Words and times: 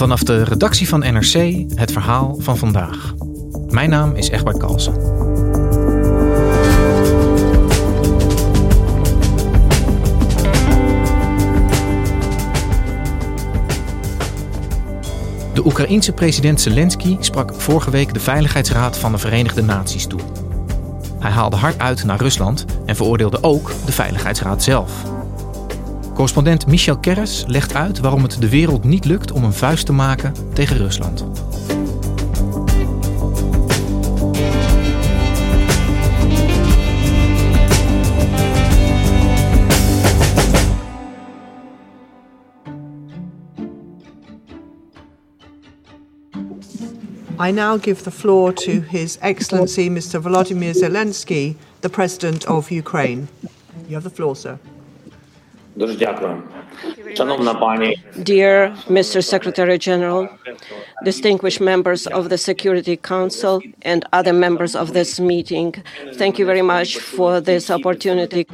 Vanaf 0.00 0.22
de 0.22 0.44
redactie 0.44 0.88
van 0.88 1.00
NRC 1.00 1.64
het 1.74 1.92
verhaal 1.92 2.36
van 2.38 2.58
vandaag. 2.58 3.14
Mijn 3.68 3.90
naam 3.90 4.14
is 4.14 4.28
Egbert 4.28 4.58
Kalsen. 4.58 4.94
De 15.54 15.64
Oekraïense 15.64 16.12
president 16.12 16.60
Zelensky 16.60 17.16
sprak 17.20 17.54
vorige 17.54 17.90
week 17.90 18.14
de 18.14 18.20
Veiligheidsraad 18.20 18.98
van 18.98 19.12
de 19.12 19.18
Verenigde 19.18 19.62
Naties 19.62 20.06
toe. 20.06 20.20
Hij 21.18 21.30
haalde 21.30 21.56
hard 21.56 21.78
uit 21.78 22.04
naar 22.04 22.18
Rusland 22.20 22.64
en 22.86 22.96
veroordeelde 22.96 23.42
ook 23.42 23.72
de 23.84 23.92
Veiligheidsraad 23.92 24.62
zelf. 24.62 25.19
Correspondent 26.20 26.66
Michel 26.66 26.98
Kerres 26.98 27.44
legt 27.46 27.74
uit 27.74 27.98
waarom 27.98 28.22
het 28.22 28.36
de 28.40 28.48
wereld 28.48 28.84
niet 28.84 29.04
lukt 29.04 29.32
om 29.32 29.44
een 29.44 29.52
vuist 29.52 29.86
te 29.86 29.92
maken 29.92 30.32
tegen 30.52 30.76
Rusland. 30.76 31.24
I 47.46 47.52
now 47.52 47.82
give 47.82 48.02
the 48.02 48.10
floor 48.10 48.52
to 48.52 48.72
His 48.88 49.18
Excellency 49.18 49.88
Mr. 49.88 50.22
Volodymyr 50.22 50.74
Zelensky, 50.74 51.56
the 51.78 51.88
President 51.88 52.46
of 52.46 52.70
Ukraine. 52.70 53.22
You 53.86 53.94
have 53.94 54.08
the 54.08 54.14
floor, 54.14 54.36
sir. 54.36 54.58
Dear 58.22 58.72
Mr. 58.88 59.22
Secretary 59.22 59.78
General, 59.78 60.28
distinguished 61.04 61.60
members 61.60 62.06
of 62.06 62.28
the 62.28 62.36
Security 62.36 62.96
Council, 62.96 63.62
and 63.82 64.06
other 64.12 64.34
members 64.34 64.74
of 64.74 64.90
this 64.92 65.18
meeting, 65.18 65.74
thank 66.16 66.36
you 66.36 66.46
very 66.46 66.62
much 66.62 66.98
for 66.98 67.42
this 67.42 67.70
opportunity. 67.70 68.44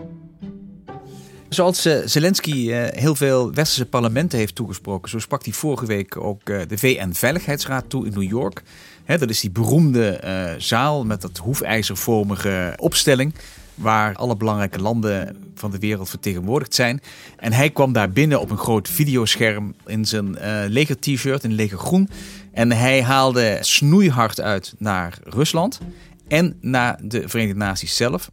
Zoals 1.48 1.84
eh, 1.84 1.98
Zelensky 2.04 2.72
eh, 2.72 3.00
heel 3.00 3.14
veel 3.14 3.52
westerse 3.52 3.86
parlementen 3.86 4.38
heeft 4.38 4.54
toegesproken, 4.54 5.10
zo 5.10 5.18
sprak 5.18 5.44
hij 5.44 5.52
vorige 5.52 5.86
week 5.86 6.16
ook 6.16 6.48
eh, 6.48 6.60
de 6.68 6.78
VN-veiligheidsraad 6.78 7.84
toe 7.88 8.06
in 8.06 8.12
New 8.12 8.30
York. 8.30 8.62
Hè, 9.04 9.18
dat 9.18 9.30
is 9.30 9.40
die 9.40 9.50
beroemde 9.50 10.08
eh, 10.08 10.54
zaal 10.58 11.04
met 11.04 11.20
dat 11.20 11.36
hoefijzervormige 11.36 12.72
opstelling. 12.76 13.34
Waar 13.76 14.14
alle 14.14 14.36
belangrijke 14.36 14.80
landen 14.80 15.36
van 15.54 15.70
de 15.70 15.78
wereld 15.78 16.08
vertegenwoordigd 16.08 16.74
zijn. 16.74 17.00
En 17.36 17.52
hij 17.52 17.70
kwam 17.70 17.92
daar 17.92 18.10
binnen 18.10 18.40
op 18.40 18.50
een 18.50 18.58
groot 18.58 18.88
videoscherm 18.88 19.74
in 19.86 20.04
zijn 20.04 20.36
eh 20.36 20.64
leger-t-shirt, 20.68 21.44
in 21.44 21.52
legergroen. 21.52 22.08
En 22.52 22.72
hij 22.72 23.02
haalde 23.02 23.58
snoeihard 23.60 24.40
uit 24.40 24.74
naar 24.78 25.18
Rusland 25.24 25.80
en 26.28 26.56
naar 26.60 27.00
de 27.02 27.28
Verenigde 27.28 27.58
Naties 27.58 27.96
zelf. 27.96 28.30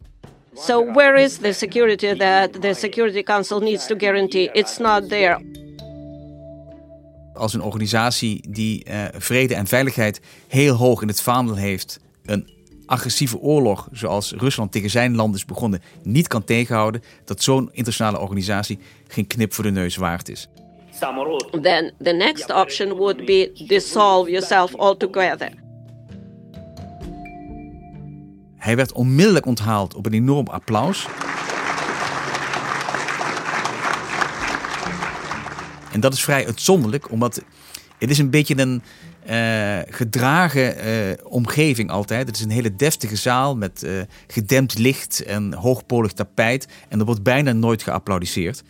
So, 0.55 0.91
where 0.93 1.21
is 1.21 1.37
the 1.37 1.53
security 1.53 2.15
that 2.15 2.61
the 2.61 2.73
Security 2.73 3.23
Council 3.23 3.59
needs 3.59 3.87
to 3.87 3.95
guarantee? 3.97 4.49
It's 4.51 4.77
not 4.77 5.09
there. 5.09 5.61
als 7.33 7.53
een 7.53 7.61
organisatie 7.61 8.45
die 8.49 8.83
eh, 8.83 9.05
vrede 9.17 9.55
en 9.55 9.67
veiligheid 9.67 10.21
heel 10.47 10.75
hoog 10.75 11.01
in 11.01 11.07
het 11.07 11.21
vaandel 11.21 11.55
heeft, 11.55 11.99
een 12.25 12.49
agressieve 12.93 13.37
oorlog 13.37 13.87
zoals 13.91 14.31
Rusland 14.31 14.71
tegen 14.71 14.89
zijn 14.89 15.15
land 15.15 15.35
is 15.35 15.45
begonnen 15.45 15.81
niet 16.03 16.27
kan 16.27 16.43
tegenhouden, 16.43 17.01
dat 17.25 17.43
zo'n 17.43 17.69
internationale 17.71 18.19
organisatie 18.19 18.79
geen 19.07 19.27
knip 19.27 19.53
voor 19.53 19.63
de 19.63 19.71
neus 19.71 19.95
waard 19.95 20.29
is. 20.29 20.49
Then 21.61 21.93
the 22.03 22.11
next 22.11 22.53
option 22.53 22.93
would 22.93 23.25
be 23.25 23.65
dissolve 23.67 24.29
yourself 24.29 24.75
altogether. 24.75 25.51
Hij 28.55 28.75
werd 28.75 28.91
onmiddellijk 28.91 29.45
onthaald 29.45 29.95
op 29.95 30.05
een 30.05 30.13
enorm 30.13 30.47
applaus. 30.47 31.07
En 35.91 35.99
dat 35.99 36.13
is 36.13 36.23
vrij 36.23 36.45
uitzonderlijk, 36.45 37.11
omdat 37.11 37.41
het 37.99 38.09
is 38.09 38.17
een 38.17 38.29
beetje 38.29 38.57
een 38.57 38.83
eh, 39.25 39.94
gedragen 39.94 40.78
eh, 40.78 40.91
omgeving 41.23 41.89
altijd. 41.89 42.28
Het 42.28 42.35
is 42.35 42.44
een 42.44 42.50
hele 42.50 42.75
deftige 42.75 43.16
zaal 43.16 43.56
met 43.56 43.84
eh, 43.84 43.91
gedempt 44.28 44.78
licht 44.78 45.23
en 45.23 45.53
hoogpolig 45.53 46.11
tapijt. 46.11 46.67
En 46.89 47.00
er 47.00 47.06
wordt 47.06 47.23
bijna 47.23 47.51
nooit 47.51 47.83
geapplaudisseerd. 47.83 48.63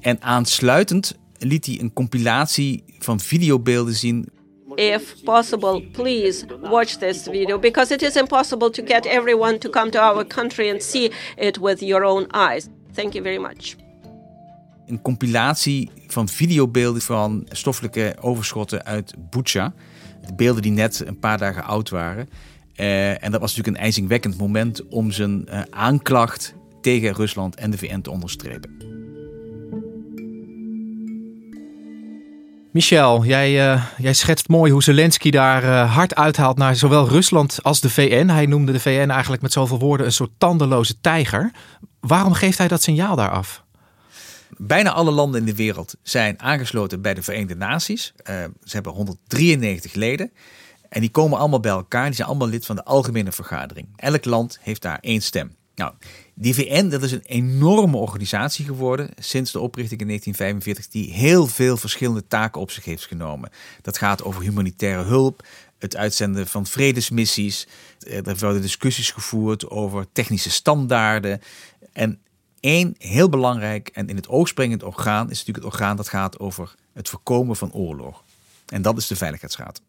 En 0.00 0.22
aansluitend 0.22 1.18
liet 1.38 1.66
hij 1.66 1.80
een 1.80 1.92
compilatie 1.92 2.84
van 2.98 3.20
videobeelden 3.20 3.94
zien 3.94 4.28
If 4.74 5.14
possible, 5.24 5.82
please 5.92 6.46
watch 6.60 6.96
this 6.96 7.22
video 7.22 7.58
because 7.58 7.94
it 7.94 8.02
is 8.02 8.16
impossible 8.16 8.70
to 8.70 8.82
get 8.86 9.04
everyone 9.04 9.58
to 9.58 9.70
come 9.70 9.90
to 9.90 10.00
our 10.00 10.26
country 10.26 10.70
and 10.70 10.82
see 10.82 11.12
it 11.36 11.58
with 11.60 11.80
your 11.80 12.04
own 12.04 12.26
eyes. 12.30 12.66
Thank 12.92 13.12
you 13.12 13.24
very 13.24 13.40
much. 13.40 13.74
een 14.90 15.02
compilatie 15.02 15.90
van 16.06 16.28
videobeelden 16.28 17.02
van 17.02 17.46
stoffelijke 17.48 18.16
overschotten 18.20 18.84
uit 18.84 19.14
Bucha. 19.30 19.72
De 20.26 20.34
beelden 20.34 20.62
die 20.62 20.72
net 20.72 21.02
een 21.06 21.18
paar 21.18 21.38
dagen 21.38 21.64
oud 21.64 21.90
waren. 21.90 22.28
Eh, 22.80 23.24
en 23.24 23.30
dat 23.30 23.40
was 23.40 23.50
natuurlijk 23.50 23.76
een 23.76 23.82
ijzingwekkend 23.82 24.38
moment 24.38 24.88
om 24.88 25.10
zijn 25.10 25.48
eh, 25.48 25.60
aanklacht 25.70 26.54
tegen 26.80 27.14
Rusland 27.14 27.54
en 27.54 27.70
de 27.70 27.78
VN 27.78 28.00
te 28.00 28.10
onderstrepen. 28.10 28.70
Michel, 32.72 33.24
jij, 33.24 33.72
eh, 33.72 33.84
jij 33.98 34.12
schetst 34.12 34.48
mooi 34.48 34.72
hoe 34.72 34.82
Zelensky 34.82 35.30
daar 35.30 35.86
hard 35.86 36.14
uithaalt 36.14 36.56
naar 36.56 36.76
zowel 36.76 37.08
Rusland 37.08 37.58
als 37.62 37.80
de 37.80 37.90
VN. 37.90 38.28
Hij 38.28 38.46
noemde 38.46 38.72
de 38.72 38.80
VN 38.80 39.10
eigenlijk 39.10 39.42
met 39.42 39.52
zoveel 39.52 39.78
woorden 39.78 40.06
een 40.06 40.12
soort 40.12 40.30
tandeloze 40.38 41.00
tijger. 41.00 41.50
Waarom 42.00 42.32
geeft 42.32 42.58
hij 42.58 42.68
dat 42.68 42.82
signaal 42.82 43.16
daar 43.16 43.30
af? 43.30 43.64
Bijna 44.62 44.92
alle 44.92 45.10
landen 45.10 45.40
in 45.40 45.46
de 45.46 45.54
wereld 45.54 45.94
zijn 46.02 46.40
aangesloten 46.40 47.02
bij 47.02 47.14
de 47.14 47.22
Verenigde 47.22 47.54
Naties. 47.54 48.12
Eh, 48.16 48.44
ze 48.64 48.74
hebben 48.74 48.92
193 48.92 49.94
leden. 49.94 50.32
En 50.88 51.00
die 51.00 51.10
komen 51.10 51.38
allemaal 51.38 51.60
bij 51.60 51.70
elkaar. 51.70 52.06
Die 52.06 52.14
zijn 52.14 52.28
allemaal 52.28 52.48
lid 52.48 52.66
van 52.66 52.76
de 52.76 52.84
Algemene 52.84 53.32
Vergadering. 53.32 53.88
Elk 53.96 54.24
land 54.24 54.58
heeft 54.60 54.82
daar 54.82 54.98
één 55.00 55.22
stem. 55.22 55.54
Nou, 55.74 55.92
die 56.34 56.54
VN 56.54 56.88
dat 56.88 57.02
is 57.02 57.12
een 57.12 57.24
enorme 57.24 57.96
organisatie 57.96 58.64
geworden 58.64 59.10
sinds 59.18 59.52
de 59.52 59.60
oprichting 59.60 60.00
in 60.00 60.06
1945, 60.06 60.88
die 60.88 61.12
heel 61.12 61.46
veel 61.46 61.76
verschillende 61.76 62.26
taken 62.26 62.60
op 62.60 62.70
zich 62.70 62.84
heeft 62.84 63.06
genomen. 63.06 63.50
Dat 63.82 63.98
gaat 63.98 64.22
over 64.22 64.42
humanitaire 64.42 65.02
hulp, 65.02 65.46
het 65.78 65.96
uitzenden 65.96 66.46
van 66.46 66.66
vredesmissies. 66.66 67.66
Eh, 67.98 68.26
Er 68.26 68.36
worden 68.38 68.62
discussies 68.62 69.10
gevoerd 69.10 69.70
over 69.70 70.06
technische 70.12 70.50
standaarden. 70.50 71.40
En 71.92 72.20
één 72.60 72.94
heel 72.98 73.28
belangrijk 73.28 73.88
en 73.88 74.08
in 74.08 74.16
het 74.16 74.28
oog 74.28 74.48
springend 74.48 74.82
orgaan 74.82 75.30
is 75.30 75.38
natuurlijk 75.38 75.64
het 75.64 75.74
orgaan 75.74 75.96
dat 75.96 76.08
gaat 76.08 76.38
over 76.38 76.74
het 76.92 77.08
voorkomen 77.08 77.56
van 77.56 77.72
oorlog. 77.72 78.22
En 78.66 78.82
dat 78.82 78.98
is 78.98 79.06
de 79.06 79.16
Veiligheidsraad. 79.16 79.80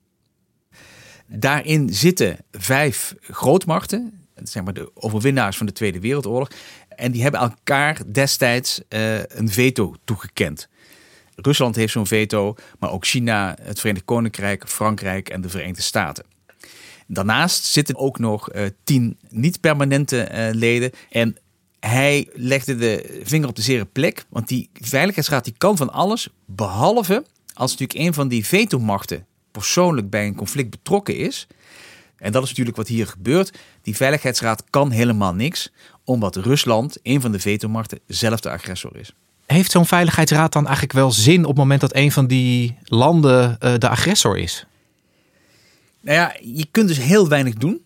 Daarin 1.28 1.94
zitten 1.94 2.38
vijf 2.52 3.16
grootmachten, 3.22 4.26
zeg 4.44 4.64
maar 4.64 4.74
de 4.74 4.92
overwinnaars 4.94 5.58
van 5.58 5.66
de 5.66 5.72
Tweede 5.72 6.00
Wereldoorlog. 6.00 6.50
En 6.88 7.12
die 7.12 7.22
hebben 7.22 7.40
elkaar 7.40 8.02
destijds 8.12 8.82
uh, 8.90 9.24
een 9.24 9.50
veto 9.50 9.96
toegekend. 10.04 10.70
Rusland 11.36 11.76
heeft 11.76 11.94
zo'n 11.94 12.08
veto, 12.08 12.56
maar 12.80 12.92
ook 12.92 13.06
China, 13.06 13.58
het 13.62 13.80
Verenigd 13.80 14.06
Koninkrijk, 14.06 14.68
Frankrijk 14.68 15.30
en 15.30 15.42
de 15.42 15.50
Verenigde 15.50 15.82
Staten. 15.82 16.26
Daarnaast 17.08 17.66
zitten 17.66 17.96
ook 17.96 18.20
nog 18.20 18.54
uh, 18.54 18.66
tien 18.84 19.18
niet-permanente 19.30 20.30
uh, 20.32 20.48
leden. 20.54 20.92
En 21.10 21.38
hij 21.88 22.30
legde 22.34 22.76
de 22.76 23.22
vinger 23.24 23.48
op 23.48 23.56
de 23.56 23.62
zere 23.62 23.86
plek, 23.86 24.26
want 24.30 24.48
die 24.48 24.70
Veiligheidsraad 24.74 25.44
die 25.44 25.54
kan 25.58 25.78
van 25.78 25.92
alles, 25.94 26.30
behalve 26.46 27.26
als 27.54 27.72
natuurlijk 27.72 28.00
een 28.08 28.14
van 28.14 28.28
die 28.28 28.46
vetomachten 28.46 29.26
persoonlijk 29.52 30.10
bij 30.10 30.26
een 30.26 30.36
conflict 30.36 30.70
betrokken 30.70 31.18
is. 31.18 31.48
En 32.18 32.32
dat 32.32 32.44
is 32.44 32.50
natuurlijk 32.50 32.78
wat 32.78 32.88
hier 32.88 33.08
gebeurt. 33.08 33.58
Die 33.82 33.96
Veiligheidsraad 33.96 34.64
kan 34.70 34.92
helemaal 34.92 35.34
niks, 35.34 35.72
omdat 36.04 36.36
Rusland, 36.36 36.98
een 37.04 37.22
van 37.22 37.32
de 37.32 37.40
vetomachten, 37.40 38.00
zelf 38.08 38.40
de 38.40 38.50
agressor 38.50 38.98
is. 38.98 39.14
Heeft 39.46 39.72
zo'n 39.72 39.86
Veiligheidsraad 39.86 40.54
dan 40.54 40.64
eigenlijk 40.64 40.94
wel 40.94 41.12
zin 41.12 41.42
op 41.42 41.48
het 41.48 41.58
moment 41.58 41.82
dat 41.82 41.96
een 41.96 42.12
van 42.12 42.28
die 42.28 42.78
landen 42.84 43.58
uh, 43.60 43.74
de 43.78 43.90
agressor 43.90 44.38
is? 44.38 44.66
Nou 46.02 46.18
ja, 46.18 46.36
je 46.42 46.66
kunt 46.72 46.88
dus 46.88 46.98
heel 46.98 47.28
weinig 47.28 47.54
doen. 47.54 47.82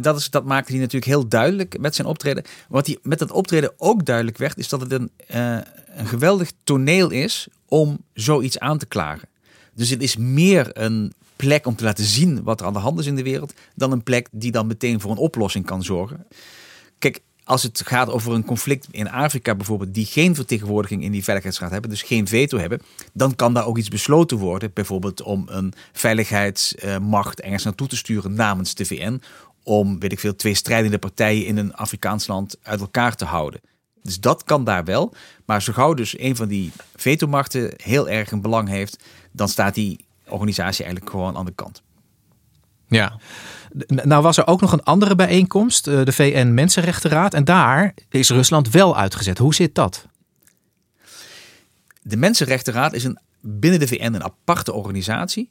Dat, 0.00 0.18
is, 0.18 0.30
dat 0.30 0.44
maakte 0.44 0.72
hij 0.72 0.80
natuurlijk 0.80 1.12
heel 1.12 1.28
duidelijk 1.28 1.78
met 1.78 1.94
zijn 1.94 2.06
optreden. 2.06 2.44
Wat 2.68 2.86
hij 2.86 2.98
met 3.02 3.18
dat 3.18 3.30
optreden 3.30 3.72
ook 3.76 4.04
duidelijk 4.04 4.38
werd, 4.38 4.58
is 4.58 4.68
dat 4.68 4.80
het 4.80 4.92
een, 4.92 5.10
uh, 5.34 5.58
een 5.86 6.06
geweldig 6.06 6.52
toneel 6.64 7.10
is 7.10 7.48
om 7.68 7.98
zoiets 8.14 8.58
aan 8.58 8.78
te 8.78 8.86
klagen. 8.86 9.28
Dus 9.74 9.90
het 9.90 10.02
is 10.02 10.16
meer 10.16 10.70
een 10.72 11.12
plek 11.36 11.66
om 11.66 11.76
te 11.76 11.84
laten 11.84 12.04
zien 12.04 12.42
wat 12.42 12.60
er 12.60 12.66
aan 12.66 12.72
de 12.72 12.78
hand 12.78 12.98
is 12.98 13.06
in 13.06 13.16
de 13.16 13.22
wereld, 13.22 13.54
dan 13.74 13.92
een 13.92 14.02
plek 14.02 14.28
die 14.30 14.50
dan 14.50 14.66
meteen 14.66 15.00
voor 15.00 15.10
een 15.10 15.16
oplossing 15.16 15.66
kan 15.66 15.82
zorgen. 15.82 16.26
Kijk, 16.98 17.20
als 17.48 17.62
het 17.62 17.82
gaat 17.84 18.10
over 18.10 18.32
een 18.32 18.44
conflict 18.44 18.86
in 18.90 19.10
Afrika 19.10 19.54
bijvoorbeeld, 19.54 19.94
die 19.94 20.06
geen 20.06 20.34
vertegenwoordiging 20.34 21.02
in 21.02 21.12
die 21.12 21.24
Veiligheidsraad 21.24 21.70
hebben, 21.70 21.90
dus 21.90 22.02
geen 22.02 22.26
veto 22.26 22.58
hebben, 22.58 22.80
dan 23.12 23.36
kan 23.36 23.54
daar 23.54 23.66
ook 23.66 23.78
iets 23.78 23.88
besloten 23.88 24.36
worden. 24.36 24.70
Bijvoorbeeld 24.74 25.22
om 25.22 25.44
een 25.50 25.72
veiligheidsmacht 25.92 27.40
ergens 27.40 27.64
naartoe 27.64 27.86
te 27.86 27.96
sturen 27.96 28.34
namens 28.34 28.74
de 28.74 28.84
VN. 28.84 29.20
Om, 29.68 29.98
weet 29.98 30.12
ik 30.12 30.20
veel, 30.20 30.36
twee 30.36 30.54
strijdende 30.54 30.98
partijen 30.98 31.46
in 31.46 31.56
een 31.56 31.74
Afrikaans 31.74 32.26
land 32.26 32.56
uit 32.62 32.80
elkaar 32.80 33.14
te 33.14 33.24
houden. 33.24 33.60
Dus 34.02 34.20
dat 34.20 34.44
kan 34.44 34.64
daar 34.64 34.84
wel. 34.84 35.14
Maar 35.44 35.62
zo 35.62 35.72
gauw 35.72 35.94
dus 35.94 36.18
een 36.18 36.36
van 36.36 36.48
die 36.48 36.72
vetomachten 36.96 37.72
heel 37.76 38.08
erg 38.08 38.30
een 38.30 38.40
belang 38.40 38.68
heeft, 38.68 39.04
dan 39.32 39.48
staat 39.48 39.74
die 39.74 40.04
organisatie 40.28 40.84
eigenlijk 40.84 41.12
gewoon 41.12 41.36
aan 41.36 41.44
de 41.44 41.54
kant. 41.54 41.82
Ja. 42.86 43.18
Nou 43.86 44.22
was 44.22 44.36
er 44.36 44.46
ook 44.46 44.60
nog 44.60 44.72
een 44.72 44.82
andere 44.82 45.14
bijeenkomst, 45.14 45.86
eh, 45.86 46.04
de 46.04 46.12
VN 46.12 46.54
Mensenrechtenraad. 46.54 47.34
En 47.34 47.44
daar 47.44 47.94
is 48.10 48.30
Rusland 48.30 48.70
wel 48.70 48.96
uitgezet. 48.96 49.38
Hoe 49.38 49.54
zit 49.54 49.74
dat? 49.74 50.06
De 52.02 52.16
Mensenrechtenraad 52.16 52.92
is 52.92 53.04
een, 53.04 53.18
binnen 53.40 53.80
de 53.80 53.86
VN 53.86 54.02
een 54.02 54.24
aparte 54.24 54.72
organisatie. 54.72 55.50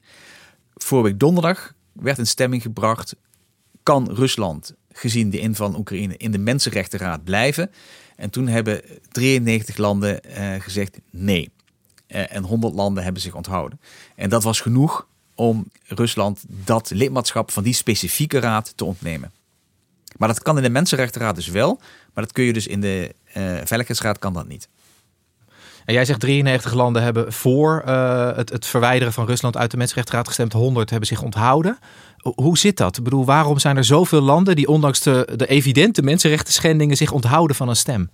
Vorige 0.74 1.08
week 1.08 1.20
donderdag 1.20 1.74
werd 1.94 2.18
een 2.18 2.28
stemming 2.28 2.62
gebracht. 2.62 3.16
Kan 3.88 4.10
Rusland, 4.12 4.74
gezien 4.92 5.30
de 5.30 5.40
inval 5.40 5.72
van 5.72 5.80
Oekraïne, 5.80 6.18
in 6.18 6.32
de 6.32 6.38
Mensenrechtenraad 6.38 7.24
blijven? 7.24 7.72
En 8.16 8.30
toen 8.30 8.48
hebben 8.48 8.82
93 9.12 9.78
landen 9.78 10.20
uh, 10.28 10.54
gezegd 10.60 11.00
nee. 11.10 11.50
Uh, 12.08 12.34
en 12.34 12.44
100 12.44 12.74
landen 12.74 13.04
hebben 13.04 13.22
zich 13.22 13.36
onthouden. 13.36 13.80
En 14.16 14.30
dat 14.30 14.44
was 14.44 14.62
genoeg 14.62 15.08
om 15.36 15.68
Rusland 15.84 16.44
dat 16.48 16.90
lidmaatschap 16.90 17.52
van 17.52 17.64
die 17.64 17.74
specifieke 17.74 18.40
raad 18.40 18.74
te 18.76 18.86
ontnemen. 18.86 19.32
Maar 20.18 20.28
dat 20.28 20.42
kan 20.42 20.58
in 20.58 20.64
de 20.64 20.70
Mensenrechtenraad 20.70 21.36
dus 21.36 21.48
wel, 21.48 21.80
maar 22.14 22.24
dat 22.24 22.34
kun 22.34 22.44
je 22.44 22.54
dus 22.54 22.68
in 22.68 22.82
de 22.82 23.16
uh, 23.28 23.34
Veiligheidsraad 23.64 24.20
kan 24.20 24.34
dat 24.34 24.48
niet. 24.48 24.70
En 25.88 25.94
jij 25.94 26.06
zegt 26.06 26.20
93 26.20 26.74
landen 26.74 27.04
hebben 27.04 27.34
voor 27.34 27.84
uh, 27.88 28.36
het, 28.36 28.50
het, 28.50 28.66
verwijderen 28.66 29.14
van 29.14 29.26
Rusland 29.26 29.58
uit 29.58 29.72
de 29.72 29.78
Mensenrechtenraad 29.78 30.28
gestemd, 30.28 30.54
100 30.54 30.90
hebben 30.90 31.08
zich 31.08 31.22
onthouden. 31.22 31.78
Hoe 32.18 32.58
zit 32.58 32.78
dat? 32.78 32.98
Ik 32.98 33.04
bedoel, 33.04 33.26
waarom 33.26 33.60
zijn 33.60 33.78
er 33.78 33.84
zoveel 33.84 34.22
landen 34.22 34.56
die 34.56 34.68
ondanks 34.68 35.02
de, 35.02 35.30
de 35.36 35.48
evidente 35.48 36.02
mensenrechten 36.02 36.54
schendingen 36.54 36.98
zich 36.98 37.12
onthouden 37.12 37.56
van 37.56 37.70
een 37.70 37.76
stem? 37.76 38.10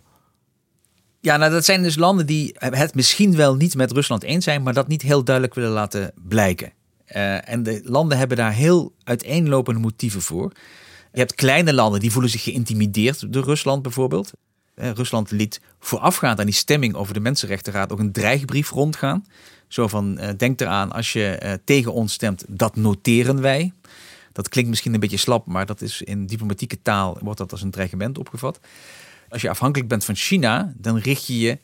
Ja, 1.19 1.37
nou 1.37 1.51
dat 1.51 1.65
zijn 1.65 1.83
dus 1.83 1.95
landen 1.95 2.25
die 2.25 2.55
het 2.57 2.95
misschien 2.95 3.35
wel 3.35 3.55
niet 3.55 3.75
met 3.75 3.91
Rusland 3.91 4.23
eens 4.23 4.43
zijn, 4.43 4.63
maar 4.63 4.73
dat 4.73 4.87
niet 4.87 5.01
heel 5.01 5.23
duidelijk 5.23 5.55
willen 5.55 5.71
laten 5.71 6.11
blijken. 6.27 6.71
Uh, 7.15 7.49
en 7.49 7.63
de 7.63 7.81
landen 7.83 8.17
hebben 8.17 8.37
daar 8.37 8.53
heel 8.53 8.93
uiteenlopende 9.03 9.79
motieven 9.79 10.21
voor. 10.21 10.51
Je 11.11 11.19
hebt 11.19 11.35
kleine 11.35 11.73
landen 11.73 11.99
die 11.99 12.11
voelen 12.11 12.31
zich 12.31 12.43
geïntimideerd 12.43 13.33
door 13.33 13.43
Rusland 13.43 13.81
bijvoorbeeld. 13.81 14.31
Uh, 14.75 14.91
Rusland 14.91 15.31
liet 15.31 15.61
voorafgaand 15.79 16.39
aan 16.39 16.45
die 16.45 16.55
stemming 16.55 16.95
over 16.95 17.13
de 17.13 17.19
Mensenrechtenraad 17.19 17.91
ook 17.91 17.99
een 17.99 18.11
dreigbrief 18.11 18.69
rondgaan. 18.69 19.25
Zo 19.67 19.87
van, 19.87 20.19
uh, 20.19 20.29
denk 20.37 20.61
eraan, 20.61 20.91
als 20.91 21.13
je 21.13 21.59
tegen 21.63 21.93
ons 21.93 22.13
stemt, 22.13 22.45
dat 22.47 22.75
noteren 22.75 23.41
wij. 23.41 23.73
Dat 24.31 24.49
klinkt 24.49 24.69
misschien 24.69 24.93
een 24.93 24.99
beetje 24.99 25.17
slap, 25.17 25.45
maar 25.45 25.65
dat 25.65 25.81
is 25.81 26.01
in 26.01 26.25
diplomatieke 26.25 26.81
taal 26.81 27.17
wordt 27.21 27.37
dat 27.37 27.51
als 27.51 27.61
een 27.61 27.71
dreigement 27.71 28.17
opgevat. 28.17 28.59
Als 29.29 29.41
je 29.41 29.49
afhankelijk 29.49 29.89
bent 29.89 30.05
van 30.05 30.15
China, 30.15 30.73
dan 30.77 30.97
richt 30.97 31.27
je 31.27 31.39
je 31.39 31.57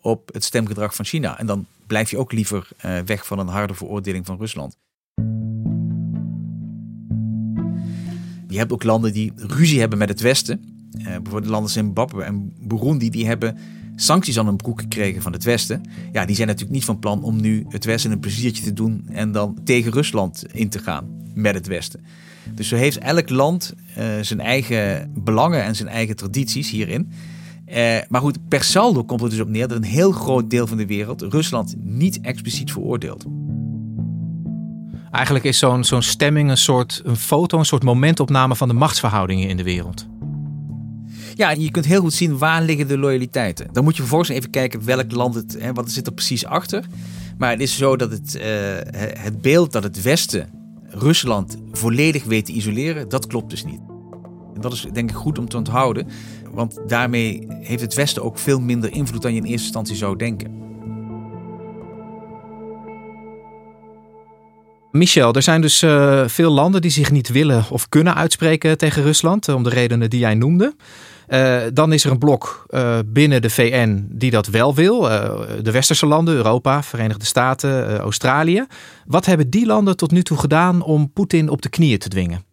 op 0.00 0.30
het 0.32 0.44
stemgedrag 0.44 0.94
van 0.94 1.04
China. 1.04 1.38
En 1.38 1.46
dan 1.46 1.66
blijf 1.86 2.10
je 2.10 2.18
ook 2.18 2.32
liever 2.32 2.68
weg 3.04 3.26
van 3.26 3.38
een 3.38 3.48
harde 3.48 3.74
veroordeling 3.74 4.26
van 4.26 4.38
Rusland. 4.38 4.76
Je 8.48 8.58
hebt 8.58 8.72
ook 8.72 8.82
landen 8.82 9.12
die 9.12 9.32
ruzie 9.36 9.80
hebben 9.80 9.98
met 9.98 10.08
het 10.08 10.20
Westen. 10.20 10.71
Uh, 10.98 11.04
bijvoorbeeld 11.04 11.46
landen 11.46 11.70
Zimbabwe 11.70 12.22
en 12.22 12.52
Burundi, 12.60 13.10
die 13.10 13.26
hebben 13.26 13.58
sancties 13.96 14.38
aan 14.38 14.46
hun 14.46 14.56
broek 14.56 14.80
gekregen 14.80 15.22
van 15.22 15.32
het 15.32 15.44
Westen. 15.44 15.82
Ja, 16.12 16.24
die 16.24 16.36
zijn 16.36 16.48
natuurlijk 16.48 16.74
niet 16.74 16.84
van 16.84 16.98
plan 16.98 17.22
om 17.22 17.40
nu 17.40 17.66
het 17.68 17.84
Westen 17.84 18.10
een 18.12 18.20
pleziertje 18.20 18.62
te 18.64 18.72
doen 18.72 19.06
en 19.12 19.32
dan 19.32 19.58
tegen 19.64 19.92
Rusland 19.92 20.44
in 20.52 20.68
te 20.68 20.78
gaan 20.78 21.06
met 21.34 21.54
het 21.54 21.66
Westen. 21.66 22.04
Dus 22.54 22.68
zo 22.68 22.76
heeft 22.76 22.98
elk 22.98 23.30
land 23.30 23.74
uh, 23.98 24.04
zijn 24.20 24.40
eigen 24.40 25.12
belangen 25.14 25.64
en 25.64 25.76
zijn 25.76 25.88
eigen 25.88 26.16
tradities 26.16 26.70
hierin. 26.70 27.12
Uh, 27.68 27.96
maar 28.08 28.20
goed, 28.20 28.48
per 28.48 28.62
saldo 28.62 29.04
komt 29.04 29.20
het 29.20 29.30
dus 29.30 29.40
op 29.40 29.48
neer 29.48 29.68
dat 29.68 29.76
een 29.76 29.84
heel 29.84 30.12
groot 30.12 30.50
deel 30.50 30.66
van 30.66 30.76
de 30.76 30.86
wereld 30.86 31.22
Rusland 31.22 31.74
niet 31.78 32.20
expliciet 32.20 32.72
veroordeelt. 32.72 33.24
Eigenlijk 35.10 35.44
is 35.44 35.58
zo'n 35.58 35.84
zo'n 35.84 36.02
stemming 36.02 36.50
een 36.50 36.56
soort 36.56 37.00
een 37.04 37.16
foto, 37.16 37.58
een 37.58 37.64
soort 37.64 37.82
momentopname 37.82 38.56
van 38.56 38.68
de 38.68 38.74
machtsverhoudingen 38.74 39.48
in 39.48 39.56
de 39.56 39.62
wereld. 39.62 40.06
Ja, 41.34 41.50
je 41.50 41.70
kunt 41.70 41.84
heel 41.84 42.00
goed 42.00 42.12
zien 42.12 42.38
waar 42.38 42.62
liggen 42.62 42.88
de 42.88 42.98
loyaliteiten. 42.98 43.68
Dan 43.72 43.84
moet 43.84 43.94
je 43.94 44.00
vervolgens 44.00 44.30
even 44.30 44.50
kijken 44.50 44.84
welk 44.84 45.12
land 45.12 45.34
het, 45.34 45.56
hè, 45.60 45.72
wat 45.72 45.90
zit 45.90 46.06
er 46.06 46.12
precies 46.12 46.46
achter. 46.46 46.84
Maar 47.38 47.50
het 47.50 47.60
is 47.60 47.76
zo 47.76 47.96
dat 47.96 48.10
het, 48.10 48.36
uh, 48.36 48.42
het 49.22 49.40
beeld 49.40 49.72
dat 49.72 49.82
het 49.82 50.02
Westen 50.02 50.48
Rusland 50.88 51.56
volledig 51.72 52.24
weet 52.24 52.44
te 52.44 52.52
isoleren, 52.52 53.08
dat 53.08 53.26
klopt 53.26 53.50
dus 53.50 53.64
niet. 53.64 53.80
En 54.54 54.60
dat 54.60 54.72
is 54.72 54.86
denk 54.92 55.10
ik 55.10 55.16
goed 55.16 55.38
om 55.38 55.48
te 55.48 55.56
onthouden, 55.56 56.06
want 56.50 56.78
daarmee 56.86 57.46
heeft 57.48 57.80
het 57.82 57.94
Westen 57.94 58.22
ook 58.22 58.38
veel 58.38 58.60
minder 58.60 58.92
invloed 58.92 59.22
dan 59.22 59.34
je 59.34 59.40
in 59.40 59.46
eerste 59.46 59.64
instantie 59.64 59.96
zou 59.96 60.16
denken. 60.16 60.60
Michel, 64.92 65.32
er 65.32 65.42
zijn 65.42 65.60
dus 65.60 65.82
uh, 65.82 66.22
veel 66.26 66.50
landen 66.50 66.80
die 66.80 66.90
zich 66.90 67.10
niet 67.10 67.28
willen 67.28 67.64
of 67.70 67.88
kunnen 67.88 68.14
uitspreken 68.14 68.78
tegen 68.78 69.02
Rusland, 69.02 69.48
om 69.48 69.62
de 69.62 69.70
redenen 69.70 70.10
die 70.10 70.20
jij 70.20 70.34
noemde. 70.34 70.74
Uh, 71.28 71.62
dan 71.72 71.92
is 71.92 72.04
er 72.04 72.10
een 72.10 72.18
blok 72.18 72.66
uh, 72.70 72.98
binnen 73.06 73.42
de 73.42 73.50
VN 73.50 74.06
die 74.08 74.30
dat 74.30 74.46
wel 74.46 74.74
wil. 74.74 75.00
de 75.62 75.70
westerse 75.70 76.06
landen, 76.06 76.34
Europa, 76.34 76.82
Verenigde 76.82 77.24
Staten, 77.24 77.98
Australië. 77.98 78.66
Wat 79.06 79.26
hebben 79.26 79.50
die 79.50 79.66
landen 79.66 79.96
tot 79.96 80.10
nu 80.10 80.22
toe 80.22 80.38
gedaan 80.38 80.82
om 80.82 81.12
Poetin 81.12 81.48
op 81.48 81.62
de 81.62 81.68
knieën 81.68 81.98
te 81.98 82.08
dwingen? 82.08 82.44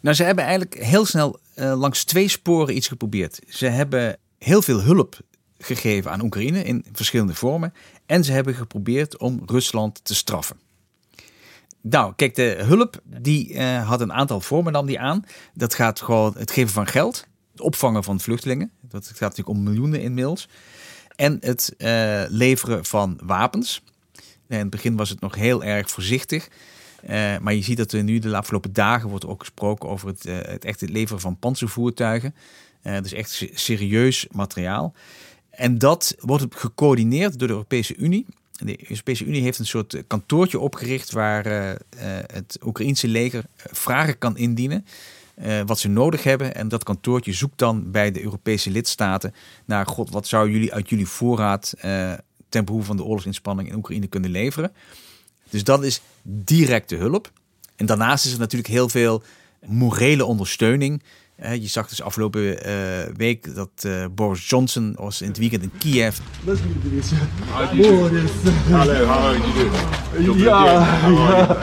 Nou, 0.00 0.16
ze 0.16 0.24
hebben 0.24 0.44
eigenlijk 0.44 0.74
heel 0.74 1.04
snel 1.04 1.38
langs 1.54 2.04
twee 2.04 2.28
sporen 2.28 2.76
iets 2.76 2.88
geprobeerd. 2.88 3.40
Ze 3.48 3.66
hebben 3.66 4.16
heel 4.38 4.62
veel 4.62 4.80
hulp 4.82 5.18
gegeven 5.58 6.10
aan 6.10 6.22
Oekraïne 6.22 6.62
in 6.62 6.84
verschillende 6.92 7.34
vormen. 7.34 7.72
En 8.06 8.24
ze 8.24 8.32
hebben 8.32 8.54
geprobeerd 8.54 9.18
om 9.18 9.42
Rusland 9.46 10.04
te 10.04 10.14
straffen. 10.14 10.56
Nou, 11.80 12.12
kijk, 12.16 12.34
de 12.34 12.56
hulp 12.58 13.00
die 13.04 13.60
had 13.62 14.00
een 14.00 14.12
aantal 14.12 14.40
vormen 14.40 14.72
dan 14.72 14.86
die 14.86 15.00
aan. 15.00 15.24
Dat 15.54 15.74
gaat 15.74 16.00
gewoon 16.00 16.34
het 16.36 16.50
geven 16.50 16.72
van 16.72 16.86
geld, 16.86 17.26
opvangen 17.56 18.04
van 18.04 18.20
vluchtelingen. 18.20 18.70
Dat 18.80 19.06
gaat 19.06 19.20
natuurlijk 19.20 19.48
om 19.48 19.62
miljoenen 19.62 20.00
inmiddels. 20.00 20.48
En 21.16 21.36
het 21.40 21.74
uh, 21.78 22.22
leveren 22.28 22.84
van 22.84 23.18
wapens. 23.22 23.82
In 24.48 24.58
het 24.58 24.70
begin 24.70 24.96
was 24.96 25.08
het 25.08 25.20
nog 25.20 25.34
heel 25.34 25.64
erg 25.64 25.90
voorzichtig. 25.90 26.48
Uh, 27.04 27.38
maar 27.38 27.54
je 27.54 27.62
ziet 27.62 27.76
dat 27.76 27.92
er 27.92 28.02
nu 28.02 28.18
de 28.18 28.36
afgelopen 28.36 28.72
dagen 28.72 29.08
wordt 29.08 29.26
ook 29.26 29.40
gesproken 29.40 29.88
over 29.88 30.08
het, 30.08 30.22
het 30.22 30.64
echte 30.64 30.88
leveren 30.88 31.20
van 31.20 31.38
panzervoertuigen. 31.38 32.34
dus 32.82 33.12
echt 33.12 33.46
serieus 33.52 34.26
materiaal. 34.30 34.94
En 35.50 35.78
dat 35.78 36.14
wordt 36.18 36.44
gecoördineerd 36.50 37.38
door 37.38 37.48
de 37.48 37.54
Europese 37.54 37.96
Unie 37.96 38.26
de 38.58 38.76
Europese 38.88 39.24
Unie 39.24 39.42
heeft 39.42 39.58
een 39.58 39.66
soort 39.66 40.02
kantoortje 40.06 40.58
opgericht 40.58 41.12
waar 41.12 41.46
uh, 41.46 41.72
het 42.32 42.58
Oekraïense 42.64 43.08
leger 43.08 43.44
vragen 43.56 44.18
kan 44.18 44.36
indienen 44.36 44.86
eh, 45.34 45.60
wat 45.66 45.78
ze 45.78 45.88
nodig 45.88 46.22
hebben. 46.22 46.54
En 46.54 46.68
dat 46.68 46.84
kantoortje 46.84 47.32
zoekt 47.32 47.58
dan 47.58 47.90
bij 47.90 48.10
de 48.10 48.22
Europese 48.22 48.70
lidstaten 48.70 49.34
naar 49.64 49.86
god, 49.86 50.10
wat 50.10 50.26
zou 50.26 50.50
jullie 50.50 50.72
uit 50.72 50.88
jullie 50.88 51.08
voorraad 51.08 51.74
uh, 51.84 52.12
ten 52.48 52.64
behoeve 52.64 52.86
van 52.86 52.96
de 52.96 53.04
oorlogsinspanning 53.04 53.68
in 53.68 53.74
Oekraïne 53.74 54.06
kunnen 54.06 54.30
leveren. 54.30 54.72
Dus 55.50 55.64
dat 55.64 55.84
is 55.84 56.00
directe 56.22 56.96
hulp. 56.96 57.32
En 57.76 57.86
daarnaast 57.86 58.24
is 58.24 58.32
er 58.32 58.38
natuurlijk 58.38 58.72
heel 58.72 58.88
veel 58.88 59.22
morele 59.66 60.24
ondersteuning 60.24 61.02
je 61.59 61.67
zag 61.67 61.87
dus 61.87 62.01
afgelopen 62.01 62.41
uh, 62.41 62.55
week 63.17 63.55
dat 63.55 63.69
uh, 63.85 64.05
Boris 64.11 64.49
Johnson 64.49 64.95
was 64.97 65.21
in 65.21 65.27
het 65.27 65.37
weekend 65.37 65.63
in 65.63 65.71
Kiev. 65.77 66.17
Boris. 66.43 67.11
Hallo, 68.71 69.05
how 69.05 69.25
are 69.25 69.37
you 70.23 70.37
Ja, 70.37 70.63
ja. 71.09 71.57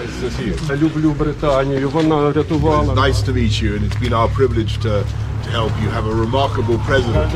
Я 0.69 0.75
люблю 0.75 1.13
Британію. 1.13 1.91
Вона 1.91 2.17
врятувала. 2.17 3.09
Nice 3.09 3.23
to 3.25 3.33
meet 3.33 3.59
you 3.59 3.77
and 3.77 3.85
it's 3.85 4.01
been 4.01 4.13
our 4.13 4.29
privilege 4.29 4.79
to 4.79 5.05
to 5.45 5.51
help 5.51 5.73
you 5.83 5.91
have 5.91 6.07
a 6.07 6.15
remarkable 6.15 6.79
president. 6.79 7.31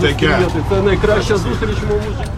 Take 0.00 0.18
care. 0.18 0.68
Це 0.68 0.82
найкраща 0.82 1.36
зустріч 1.36 1.76
в 1.78 1.86
моєму 1.86 2.16
житті. 2.16 2.30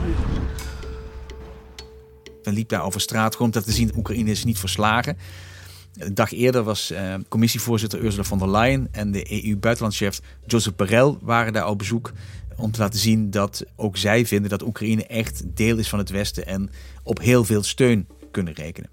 En 2.44 2.54
liep 2.54 2.68
daar 2.68 2.84
over 2.84 3.00
straat 3.00 3.36
gewoon 3.36 3.54
om 3.54 3.62
te 3.62 3.72
zien 3.72 3.92
Oekraïne 3.96 4.30
is 4.30 4.44
niet 4.44 4.58
verslagen. 4.58 5.16
Een 5.97 6.13
dag 6.13 6.31
eerder 6.31 6.63
was 6.63 6.91
uh, 6.91 7.13
commissievoorzitter 7.27 8.03
Ursula 8.03 8.23
von 8.23 8.37
der 8.37 8.49
Leyen 8.49 8.87
en 8.91 9.11
de 9.11 9.43
EU-buitenlandchef 9.43 10.19
Joseph 10.45 10.75
Borrell 10.75 11.15
waren 11.21 11.53
daar 11.53 11.67
op 11.67 11.77
bezoek 11.77 12.11
om 12.55 12.71
te 12.71 12.79
laten 12.79 12.99
zien 12.99 13.31
dat 13.31 13.65
ook 13.75 13.97
zij 13.97 14.25
vinden 14.25 14.49
dat 14.49 14.63
Oekraïne 14.63 15.05
echt 15.05 15.43
deel 15.45 15.77
is 15.77 15.89
van 15.89 15.99
het 15.99 16.09
Westen 16.09 16.45
en 16.45 16.69
op 17.03 17.19
heel 17.19 17.43
veel 17.43 17.63
steun 17.63 18.07
kunnen 18.31 18.53
rekenen. 18.53 18.89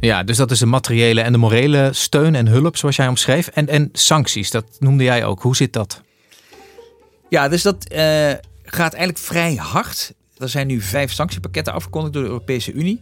Ja, 0.00 0.22
dus 0.22 0.36
dat 0.36 0.50
is 0.50 0.58
de 0.58 0.66
materiële 0.66 1.20
en 1.20 1.32
de 1.32 1.38
morele 1.38 1.90
steun 1.92 2.34
en 2.34 2.46
hulp, 2.46 2.76
zoals 2.76 2.96
jij 2.96 3.08
omschreef. 3.08 3.46
En, 3.46 3.68
en 3.68 3.88
sancties, 3.92 4.50
dat 4.50 4.64
noemde 4.78 5.04
jij 5.04 5.24
ook. 5.24 5.42
Hoe 5.42 5.56
zit 5.56 5.72
dat? 5.72 6.02
Ja, 7.28 7.48
dus 7.48 7.62
dat 7.62 7.92
uh, 7.92 7.98
gaat 8.64 8.94
eigenlijk 8.94 9.18
vrij 9.18 9.54
hard. 9.54 10.12
Er 10.36 10.48
zijn 10.48 10.66
nu 10.66 10.80
vijf 10.80 11.12
sanctiepakketten 11.12 11.72
afgekondigd 11.72 12.12
door 12.12 12.22
de 12.22 12.28
Europese 12.28 12.72
Unie. 12.72 13.00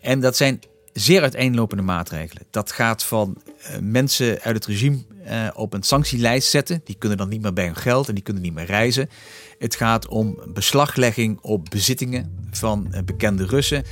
En 0.00 0.20
dat 0.20 0.36
zijn 0.36 0.60
zeer 0.92 1.22
uiteenlopende 1.22 1.82
maatregelen. 1.82 2.44
Dat 2.50 2.72
gaat 2.72 3.04
van 3.04 3.36
uh, 3.60 3.78
mensen 3.80 4.40
uit 4.40 4.54
het 4.54 4.66
regime 4.66 4.98
uh, 5.26 5.48
op 5.54 5.72
een 5.72 5.82
sanctielijst 5.82 6.50
zetten. 6.50 6.80
Die 6.84 6.96
kunnen 6.98 7.18
dan 7.18 7.28
niet 7.28 7.42
meer 7.42 7.52
bij 7.52 7.64
hun 7.64 7.76
geld 7.76 8.08
en 8.08 8.14
die 8.14 8.22
kunnen 8.22 8.42
niet 8.42 8.54
meer 8.54 8.64
reizen. 8.64 9.08
Het 9.58 9.74
gaat 9.74 10.08
om 10.08 10.38
beslaglegging 10.52 11.38
op 11.40 11.66
bezittingen 11.70 12.38
van 12.50 12.86
uh, 12.90 12.98
bekende 13.04 13.46
Russen. 13.46 13.84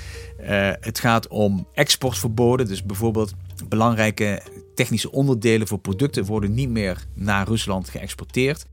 het 0.81 0.99
gaat 0.99 1.29
om 1.29 1.69
exportverboden. 1.75 2.67
Dus 2.67 2.85
bijvoorbeeld 2.85 3.33
belangrijke 3.69 4.43
technische 4.75 5.13
onderdelen 5.13 5.67
voor 5.67 5.79
producten 5.79 6.25
worden 6.25 6.55
niet 6.55 6.69
meer 6.69 7.07
naar 7.15 7.49
Rusland 7.49 7.89
geëxporteerd. 7.89 8.67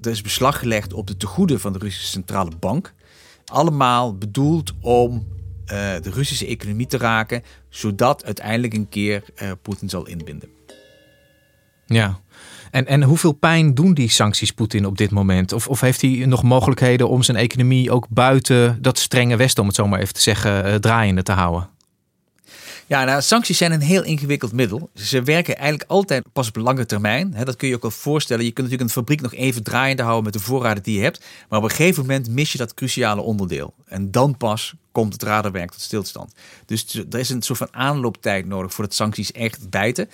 Er 0.00 0.10
is 0.10 0.22
beslag 0.22 0.58
gelegd 0.58 0.92
op 0.92 1.06
de 1.06 1.16
tegoeden 1.16 1.60
van 1.60 1.72
de 1.72 1.78
Russische 1.78 2.10
Centrale 2.10 2.50
Bank. 2.60 2.94
Allemaal 3.44 4.16
bedoeld 4.16 4.72
om 4.80 5.26
de 5.66 6.10
Russische 6.10 6.46
economie 6.46 6.86
te 6.86 6.96
raken, 6.96 7.42
zodat 7.68 8.24
uiteindelijk 8.24 8.74
een 8.74 8.88
keer 8.88 9.22
uh, 9.42 9.50
Poetin 9.62 9.88
zal 9.88 10.06
inbinden. 10.06 10.48
Ja, 11.86 12.20
en, 12.70 12.86
en 12.86 13.02
hoeveel 13.02 13.32
pijn 13.32 13.74
doen 13.74 13.94
die 13.94 14.10
sancties 14.10 14.50
Poetin 14.50 14.86
op 14.86 14.98
dit 14.98 15.10
moment? 15.10 15.52
Of, 15.52 15.68
of 15.68 15.80
heeft 15.80 16.00
hij 16.00 16.10
nog 16.10 16.42
mogelijkheden 16.42 17.08
om 17.08 17.22
zijn 17.22 17.36
economie 17.36 17.90
ook 17.90 18.06
buiten 18.08 18.78
dat 18.80 18.98
strenge 18.98 19.36
Westen, 19.36 19.62
om 19.62 19.68
het 19.68 19.76
zo 19.76 19.88
maar 19.88 20.00
even 20.00 20.14
te 20.14 20.20
zeggen, 20.20 20.66
uh, 20.66 20.74
draaiende 20.74 21.22
te 21.22 21.32
houden? 21.32 21.68
Ja, 22.88 23.04
nou, 23.04 23.22
sancties 23.22 23.58
zijn 23.58 23.72
een 23.72 23.80
heel 23.80 24.04
ingewikkeld 24.04 24.52
middel. 24.52 24.90
Ze 24.94 25.22
werken 25.22 25.56
eigenlijk 25.56 25.90
altijd 25.90 26.24
pas 26.32 26.48
op 26.48 26.56
lange 26.56 26.86
termijn. 26.86 27.34
dat 27.44 27.56
kun 27.56 27.68
je 27.68 27.74
ook 27.74 27.82
wel 27.82 27.90
voorstellen. 27.90 28.44
Je 28.44 28.50
kunt 28.50 28.66
natuurlijk 28.66 28.90
een 28.90 29.02
fabriek 29.02 29.20
nog 29.20 29.34
even 29.34 29.62
draaiende 29.62 30.02
houden 30.02 30.24
met 30.24 30.32
de 30.32 30.38
voorraden 30.38 30.82
die 30.82 30.96
je 30.96 31.02
hebt. 31.02 31.24
Maar 31.48 31.58
op 31.58 31.64
een 31.64 31.70
gegeven 31.70 32.02
moment 32.02 32.28
mis 32.28 32.52
je 32.52 32.58
dat 32.58 32.74
cruciale 32.74 33.20
onderdeel. 33.20 33.74
En 33.86 34.10
dan 34.10 34.36
pas 34.36 34.74
komt 34.96 35.12
het 35.12 35.22
radarwerk 35.22 35.70
tot 35.70 35.80
stilstand. 35.80 36.32
Dus 36.66 36.94
er 37.10 37.18
is 37.18 37.28
een 37.28 37.42
soort 37.42 37.58
van 37.58 37.74
aanlooptijd 37.74 38.46
nodig 38.46 38.74
voordat 38.74 38.94
sancties 38.94 39.32
echt 39.32 39.70
bijten. 39.70 40.08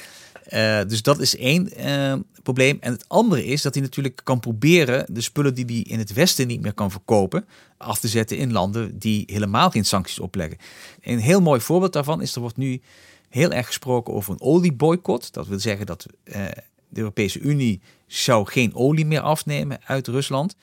Uh, 0.52 0.80
dus 0.86 1.02
dat 1.02 1.20
is 1.20 1.36
één 1.36 1.80
uh, 1.80 2.14
probleem. 2.42 2.76
En 2.80 2.92
het 2.92 3.04
andere 3.08 3.44
is 3.44 3.62
dat 3.62 3.74
hij 3.74 3.82
natuurlijk 3.82 4.20
kan 4.24 4.40
proberen 4.40 5.06
de 5.08 5.20
spullen 5.20 5.54
die 5.54 5.64
hij 5.64 5.92
in 5.92 5.98
het 5.98 6.12
Westen 6.12 6.46
niet 6.46 6.60
meer 6.60 6.72
kan 6.72 6.90
verkopen, 6.90 7.44
af 7.76 7.98
te 7.98 8.08
zetten 8.08 8.36
in 8.36 8.52
landen 8.52 8.98
die 8.98 9.24
helemaal 9.26 9.70
geen 9.70 9.84
sancties 9.84 10.18
opleggen. 10.18 10.58
Een 11.00 11.18
heel 11.18 11.40
mooi 11.40 11.60
voorbeeld 11.60 11.92
daarvan 11.92 12.22
is, 12.22 12.34
er 12.34 12.40
wordt 12.40 12.56
nu 12.56 12.80
heel 13.28 13.52
erg 13.52 13.66
gesproken 13.66 14.14
over 14.14 14.32
een 14.32 14.40
olieboycott. 14.40 15.32
Dat 15.32 15.46
wil 15.46 15.60
zeggen 15.60 15.86
dat 15.86 16.06
uh, 16.24 16.34
de 16.88 17.00
Europese 17.00 17.40
Unie 17.40 17.80
zou 18.06 18.46
geen 18.46 18.74
olie 18.74 19.06
meer 19.06 19.20
afnemen 19.20 19.80
uit 19.84 20.06
Rusland. 20.06 20.56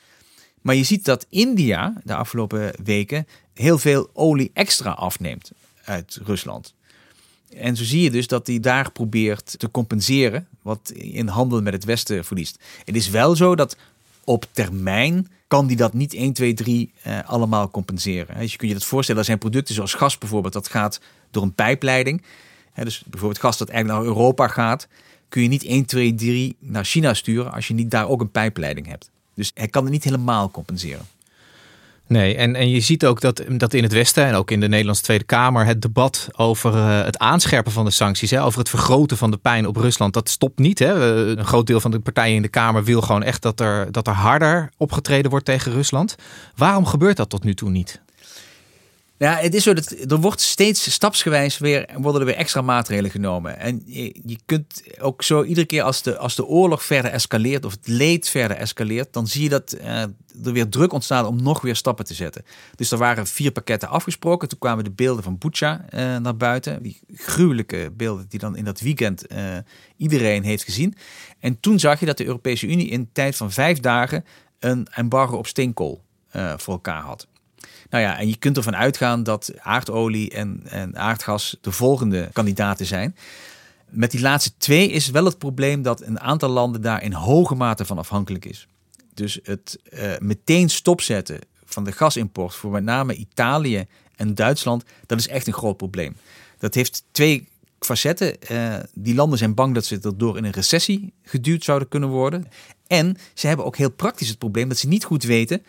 Maar 0.60 0.74
je 0.74 0.84
ziet 0.84 1.04
dat 1.04 1.26
India 1.28 2.00
de 2.04 2.14
afgelopen 2.14 2.72
weken 2.84 3.26
heel 3.60 3.78
veel 3.78 4.10
olie 4.12 4.50
extra 4.54 4.90
afneemt 4.90 5.50
uit 5.84 6.20
Rusland. 6.24 6.74
En 7.56 7.76
zo 7.76 7.84
zie 7.84 8.00
je 8.00 8.10
dus 8.10 8.26
dat 8.26 8.46
hij 8.46 8.60
daar 8.60 8.92
probeert 8.92 9.58
te 9.58 9.70
compenseren 9.70 10.46
wat 10.62 10.90
in 10.94 11.28
handel 11.28 11.62
met 11.62 11.72
het 11.72 11.84
Westen 11.84 12.24
verliest. 12.24 12.58
Het 12.84 12.96
is 12.96 13.08
wel 13.08 13.36
zo 13.36 13.54
dat 13.54 13.76
op 14.24 14.46
termijn 14.52 15.28
kan 15.46 15.66
die 15.66 15.76
dat 15.76 15.92
niet 15.92 16.14
1, 16.14 16.32
2, 16.32 16.54
3 16.54 16.92
uh, 17.06 17.18
allemaal 17.26 17.70
compenseren. 17.70 18.38
Dus 18.38 18.52
je 18.52 18.56
kunt 18.56 18.70
je 18.70 18.76
dat 18.76 18.86
voorstellen, 18.86 19.20
er 19.20 19.26
zijn 19.26 19.38
producten 19.38 19.74
zoals 19.74 19.94
gas 19.94 20.18
bijvoorbeeld, 20.18 20.52
dat 20.52 20.68
gaat 20.68 21.00
door 21.30 21.42
een 21.42 21.54
pijpleiding. 21.54 22.22
Dus 22.74 23.02
bijvoorbeeld 23.06 23.40
gas 23.40 23.58
dat 23.58 23.68
eigenlijk 23.68 23.98
naar 23.98 24.08
Europa 24.14 24.48
gaat, 24.48 24.88
kun 25.28 25.42
je 25.42 25.48
niet 25.48 25.64
1, 25.64 25.84
2, 25.84 26.14
3 26.14 26.56
naar 26.58 26.84
China 26.84 27.14
sturen 27.14 27.52
als 27.52 27.68
je 27.68 27.74
niet 27.74 27.90
daar 27.90 28.08
ook 28.08 28.20
een 28.20 28.30
pijpleiding 28.30 28.86
hebt. 28.86 29.10
Dus 29.34 29.50
hij 29.54 29.68
kan 29.68 29.82
het 29.82 29.92
niet 29.92 30.04
helemaal 30.04 30.50
compenseren. 30.50 31.06
Nee, 32.10 32.36
en, 32.36 32.56
en 32.56 32.70
je 32.70 32.80
ziet 32.80 33.06
ook 33.06 33.20
dat, 33.20 33.42
dat 33.48 33.74
in 33.74 33.82
het 33.82 33.92
Westen 33.92 34.24
en 34.24 34.34
ook 34.34 34.50
in 34.50 34.60
de 34.60 34.68
Nederlandse 34.68 35.02
Tweede 35.02 35.24
Kamer 35.24 35.66
het 35.66 35.82
debat 35.82 36.28
over 36.36 36.74
uh, 36.74 37.04
het 37.04 37.18
aanscherpen 37.18 37.72
van 37.72 37.84
de 37.84 37.90
sancties, 37.90 38.30
hè, 38.30 38.44
over 38.44 38.58
het 38.58 38.68
vergroten 38.68 39.16
van 39.16 39.30
de 39.30 39.36
pijn 39.36 39.66
op 39.66 39.76
Rusland, 39.76 40.14
dat 40.14 40.28
stopt 40.28 40.58
niet. 40.58 40.78
Hè. 40.78 40.94
Een 41.38 41.44
groot 41.44 41.66
deel 41.66 41.80
van 41.80 41.90
de 41.90 42.00
partijen 42.00 42.36
in 42.36 42.42
de 42.42 42.48
Kamer 42.48 42.84
wil 42.84 43.00
gewoon 43.00 43.22
echt 43.22 43.42
dat 43.42 43.60
er, 43.60 43.92
dat 43.92 44.06
er 44.06 44.12
harder 44.12 44.70
opgetreden 44.76 45.30
wordt 45.30 45.44
tegen 45.44 45.72
Rusland. 45.72 46.14
Waarom 46.56 46.86
gebeurt 46.86 47.16
dat 47.16 47.30
tot 47.30 47.44
nu 47.44 47.54
toe 47.54 47.70
niet? 47.70 48.00
Ja, 49.20 49.36
het 49.36 49.54
is 49.54 49.62
zo 49.62 49.74
dat 49.74 49.90
er 50.08 50.20
wordt 50.20 50.40
steeds 50.40 50.92
stapsgewijs 50.92 51.58
weer 51.58 51.88
worden 51.94 52.20
er 52.20 52.26
weer 52.26 52.36
extra 52.36 52.62
maatregelen 52.62 53.10
genomen. 53.10 53.58
En 53.58 53.82
je, 53.86 54.38
kunt 54.46 54.82
ook 55.00 55.22
zo 55.22 55.42
iedere 55.42 55.66
keer 55.66 55.82
als 55.82 56.02
de, 56.02 56.16
als 56.16 56.34
de 56.34 56.46
oorlog 56.46 56.84
verder 56.84 57.10
escaleert 57.10 57.64
of 57.64 57.72
het 57.72 57.86
leed 57.88 58.28
verder 58.28 58.56
escaleert, 58.56 59.12
dan 59.12 59.26
zie 59.26 59.42
je 59.42 59.48
dat 59.48 59.76
uh, 59.80 60.00
er 60.44 60.52
weer 60.52 60.68
druk 60.68 60.92
ontstaat 60.92 61.26
om 61.26 61.42
nog 61.42 61.60
weer 61.60 61.76
stappen 61.76 62.04
te 62.04 62.14
zetten. 62.14 62.44
Dus 62.74 62.90
er 62.90 62.98
waren 62.98 63.26
vier 63.26 63.50
pakketten 63.50 63.88
afgesproken. 63.88 64.48
Toen 64.48 64.58
kwamen 64.58 64.84
de 64.84 64.90
beelden 64.90 65.24
van 65.24 65.38
Bucha 65.38 65.84
uh, 65.90 66.16
naar 66.16 66.36
buiten. 66.36 66.82
Die 66.82 67.00
gruwelijke 67.14 67.92
beelden 67.96 68.26
die 68.28 68.40
dan 68.40 68.56
in 68.56 68.64
dat 68.64 68.80
weekend 68.80 69.32
uh, 69.32 69.56
iedereen 69.96 70.42
heeft 70.42 70.64
gezien. 70.64 70.96
En 71.40 71.60
toen 71.60 71.78
zag 71.78 72.00
je 72.00 72.06
dat 72.06 72.16
de 72.16 72.26
Europese 72.26 72.66
Unie 72.66 72.88
in 72.88 73.08
tijd 73.12 73.36
van 73.36 73.52
vijf 73.52 73.80
dagen 73.80 74.24
een 74.58 74.86
embargo 74.90 75.36
op 75.36 75.46
steenkool 75.46 76.02
voor 76.56 76.74
elkaar 76.74 77.02
had. 77.02 77.28
Nou 77.90 78.04
ja, 78.04 78.18
en 78.18 78.28
je 78.28 78.36
kunt 78.36 78.56
ervan 78.56 78.76
uitgaan 78.76 79.22
dat 79.22 79.52
aardolie 79.58 80.30
en, 80.30 80.60
en 80.64 80.96
aardgas 80.96 81.56
de 81.60 81.72
volgende 81.72 82.28
kandidaten 82.32 82.86
zijn. 82.86 83.16
Met 83.88 84.10
die 84.10 84.20
laatste 84.20 84.52
twee 84.58 84.90
is 84.90 85.10
wel 85.10 85.24
het 85.24 85.38
probleem 85.38 85.82
dat 85.82 86.00
een 86.00 86.20
aantal 86.20 86.48
landen 86.48 86.82
daar 86.82 87.02
in 87.02 87.12
hoge 87.12 87.54
mate 87.54 87.84
van 87.84 87.98
afhankelijk 87.98 88.44
is. 88.44 88.66
Dus 89.14 89.38
het 89.42 89.78
uh, 89.92 90.12
meteen 90.18 90.68
stopzetten 90.68 91.38
van 91.64 91.84
de 91.84 91.92
gasimport 91.92 92.54
voor 92.54 92.70
met 92.70 92.84
name 92.84 93.14
Italië 93.14 93.86
en 94.16 94.34
Duitsland, 94.34 94.84
dat 95.06 95.18
is 95.18 95.28
echt 95.28 95.46
een 95.46 95.52
groot 95.52 95.76
probleem. 95.76 96.16
Dat 96.58 96.74
heeft 96.74 97.04
twee 97.10 97.48
facetten. 97.80 98.36
Uh, 98.50 98.76
die 98.94 99.14
landen 99.14 99.38
zijn 99.38 99.54
bang 99.54 99.74
dat 99.74 99.84
ze 99.84 100.16
door 100.16 100.36
in 100.36 100.44
een 100.44 100.50
recessie 100.50 101.12
geduwd 101.22 101.64
zouden 101.64 101.88
kunnen 101.88 102.08
worden. 102.08 102.46
En 102.86 103.16
ze 103.34 103.46
hebben 103.46 103.66
ook 103.66 103.76
heel 103.76 103.90
praktisch 103.90 104.28
het 104.28 104.38
probleem 104.38 104.68
dat 104.68 104.78
ze 104.78 104.88
niet 104.88 105.04
goed 105.04 105.22
weten 105.22 105.62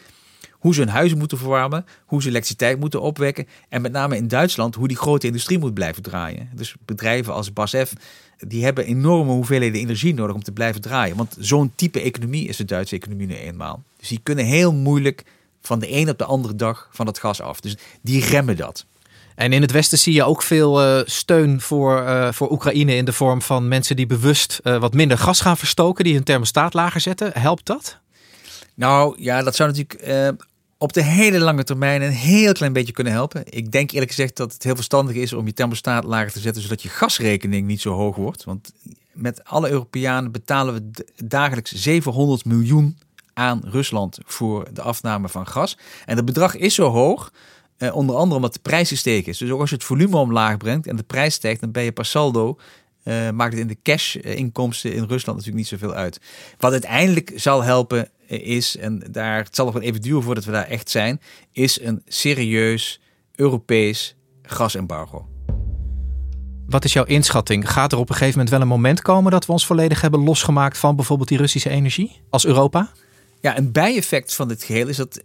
hoe 0.62 0.74
ze 0.74 0.80
hun 0.80 0.90
huizen 0.90 1.18
moeten 1.18 1.38
verwarmen, 1.38 1.86
hoe 2.06 2.22
ze 2.22 2.30
elektriciteit 2.30 2.80
moeten 2.80 3.02
opwekken. 3.02 3.48
En 3.70 3.82
met 3.82 3.92
name 3.92 4.16
in 4.16 4.28
Duitsland 4.28 4.76
hoe 4.76 4.88
die 4.88 4.98
grote 4.98 5.28
industrie 5.28 5.60
moet 5.60 5.74
blijven 5.74 6.04
draaien. 6.04 6.50
Dus 6.56 6.76
bedrijven 6.86 7.34
als 7.34 7.54
BASF, 7.54 7.94
die 8.38 8.64
hebben 8.64 8.86
enorme 8.86 9.32
hoeveelheden 9.32 9.80
energie 9.80 10.14
nodig 10.14 10.36
om 10.36 10.44
te 10.44 10.52
blijven 10.52 10.82
draaien. 10.82 11.16
Want 11.18 11.36
zo'n 11.40 11.72
type 11.76 12.02
economie 12.02 12.48
is 12.48 12.58
de 12.58 12.66
Duitse 12.66 12.96
economie 12.96 13.28
nu 13.28 13.36
eenmaal. 13.36 13.84
Dus 13.98 14.08
die 14.08 14.20
kunnen 14.24 14.46
heel 14.46 14.74
moeilijk 14.74 15.24
van 15.62 15.80
de 15.80 15.92
een 15.92 16.10
op 16.10 16.18
de 16.18 16.26
andere 16.26 16.56
dag 16.56 16.90
van 16.92 17.08
het 17.08 17.20
gas 17.20 17.42
af. 17.42 17.60
Dus 17.60 17.78
die 18.02 18.26
remmen 18.26 18.58
dat. 18.58 18.86
En 19.36 19.54
in 19.54 19.62
het 19.62 19.72
Westen 19.72 19.98
zie 19.98 20.14
je 20.14 20.24
ook 20.24 20.42
veel 20.42 20.84
uh, 20.84 21.02
steun 21.06 21.62
voor, 21.62 22.02
uh, 22.02 22.32
voor 22.32 22.52
Oekraïne 22.52 22.96
in 22.96 23.06
de 23.06 23.14
vorm 23.14 23.42
van 23.42 23.68
mensen 23.68 23.96
die 23.96 24.06
bewust 24.06 24.60
uh, 24.64 24.78
wat 24.78 24.94
minder 24.94 25.18
gas 25.18 25.42
gaan 25.42 25.58
verstoken, 25.58 26.04
die 26.04 26.14
hun 26.14 26.24
thermostaat 26.24 26.74
lager 26.74 27.02
zetten. 27.02 27.32
Helpt 27.34 27.66
dat? 27.66 27.98
Nou 28.74 29.16
ja, 29.22 29.44
dat 29.44 29.56
zou 29.56 29.70
natuurlijk 29.70 30.02
op 30.82 30.94
de 30.94 31.04
hele 31.04 31.40
lange 31.40 31.64
termijn 31.64 32.02
een 32.02 32.12
heel 32.12 32.54
klein 32.54 32.74
beetje 32.74 32.94
kunnen 32.94 33.14
helpen. 33.14 33.44
Ik 33.46 33.72
denk 33.72 33.92
eerlijk 33.92 34.12
gezegd 34.12 34.38
dat 34.38 34.54
het 34.54 34.64
heel 34.64 34.76
verstandig 34.76 35.16
is 35.16 35.34
om 35.34 35.46
je 35.46 35.54
thermostaat 35.54 36.04
lager 36.04 36.32
te 36.32 36.40
zetten, 36.40 36.62
zodat 36.62 36.82
je 36.82 36.90
gasrekening 36.90 37.68
niet 37.68 37.82
zo 37.82 37.94
hoog 37.94 38.16
wordt. 38.16 38.44
Want 38.44 38.74
met 39.12 39.44
alle 39.44 39.70
Europeanen 39.70 40.32
betalen 40.32 40.74
we 40.74 41.06
dagelijks 41.26 41.72
700 41.72 42.46
miljoen 42.46 42.98
aan 43.34 43.62
Rusland 43.64 44.20
voor 44.26 44.68
de 44.74 44.82
afname 44.82 45.30
van 45.30 45.48
gas. 45.48 45.78
En 46.06 46.16
dat 46.16 46.26
bedrag 46.26 46.56
is 46.56 46.76
zo 46.76 46.90
hoog, 46.90 47.32
eh, 47.78 47.96
onder 47.96 48.16
andere 48.16 48.36
omdat 48.36 48.54
de 48.54 48.60
prijs 48.60 48.90
gestegen 48.90 49.32
is. 49.32 49.38
Dus 49.38 49.50
ook 49.50 49.60
als 49.60 49.70
je 49.70 49.76
het 49.76 49.86
volume 49.86 50.18
omlaag 50.18 50.58
brengt 50.58 50.88
en 50.88 50.96
de 50.96 51.04
prijs 51.04 51.34
stijgt, 51.34 51.62
dan 51.62 51.72
ben 51.72 51.84
je 51.84 51.92
per 51.92 52.06
saldo, 52.06 52.58
eh, 53.04 53.30
maakt 53.30 53.52
het 53.54 53.62
in 53.62 53.68
de 53.68 53.78
cash-inkomsten 53.84 54.94
in 54.94 55.06
Rusland 55.06 55.38
natuurlijk 55.38 55.56
niet 55.56 55.80
zoveel 55.80 55.94
uit. 55.94 56.20
Wat 56.58 56.72
uiteindelijk 56.72 57.32
zal 57.36 57.64
helpen 57.64 58.06
eh, 58.06 58.10
is, 58.40 58.78
en 58.78 59.04
daar 59.12 59.38
het 59.38 59.56
zal 59.56 59.66
nog 59.66 59.74
wel 59.74 59.84
even 59.84 60.02
duren 60.02 60.24
voordat 60.24 60.46
we 60.46 60.52
daar 60.52 60.68
echt 60.68 60.90
zijn, 60.90 61.22
is 61.52 61.82
een 61.82 62.02
serieus 62.06 63.02
Europees 63.36 64.16
gasembargo. 64.42 65.26
Wat 66.68 66.86
is 66.86 66.94
jouw 66.94 67.06
inschatting? 67.06 67.72
Gaat 67.72 67.92
er 67.92 67.98
op 67.98 68.10
een 68.10 68.16
gegeven 68.16 68.34
moment 68.34 68.50
wel 68.50 68.62
een 68.62 68.68
moment 68.68 69.02
komen 69.02 69.32
dat 69.32 69.46
we 69.46 69.52
ons 69.52 69.66
volledig 69.66 70.02
hebben 70.02 70.24
losgemaakt 70.24 70.78
van 70.78 70.96
bijvoorbeeld 70.96 71.30
die 71.30 71.38
Russische 71.38 71.70
energie 71.70 72.22
als 72.30 72.46
Europa? 72.46 72.92
Ja, 73.42 73.58
een 73.58 73.72
bijeffect 73.72 74.34
van 74.34 74.48
dit 74.48 74.64
geheel 74.64 74.88
is 74.88 74.98
dat 74.98 75.22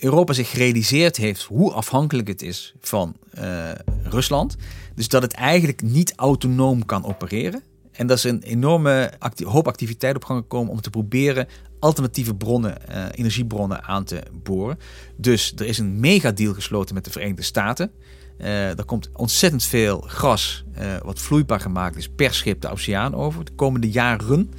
Europa 0.00 0.32
zich 0.32 0.50
gerealiseerd 0.50 1.16
heeft 1.16 1.42
hoe 1.42 1.72
afhankelijk 1.72 2.28
het 2.28 2.42
is 2.42 2.74
van 2.80 3.16
uh, 3.38 3.70
Rusland. 4.02 4.56
Dus 4.94 5.08
dat 5.08 5.22
het 5.22 5.32
eigenlijk 5.32 5.82
niet 5.82 6.12
autonoom 6.16 6.84
kan 6.84 7.04
opereren. 7.04 7.62
En 7.92 8.06
dat 8.06 8.16
is 8.16 8.24
een 8.24 8.42
enorme 8.42 9.12
hoop 9.44 9.68
activiteit 9.68 10.16
op 10.16 10.24
gang 10.24 10.40
gekomen 10.40 10.72
om 10.72 10.80
te 10.80 10.90
proberen 10.90 11.46
alternatieve 11.80 12.34
bronnen, 12.34 12.76
uh, 12.90 13.04
energiebronnen 13.10 13.84
aan 13.84 14.04
te 14.04 14.22
boren. 14.32 14.78
Dus 15.16 15.52
er 15.56 15.66
is 15.66 15.78
een 15.78 16.00
megadeal 16.00 16.54
gesloten 16.54 16.94
met 16.94 17.04
de 17.04 17.10
Verenigde 17.10 17.42
Staten. 17.42 17.90
Uh, 18.38 18.78
er 18.78 18.84
komt 18.84 19.10
ontzettend 19.12 19.64
veel 19.64 20.00
gas, 20.06 20.64
uh, 20.78 20.96
wat 21.02 21.18
vloeibaar 21.18 21.60
gemaakt 21.60 21.96
is, 21.96 22.08
per 22.08 22.34
schip 22.34 22.60
de 22.60 22.68
oceaan 22.68 23.14
over 23.14 23.44
de 23.44 23.52
komende 23.52 23.90
jaren. 23.90 24.50